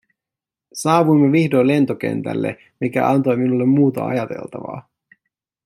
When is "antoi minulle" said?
3.09-3.65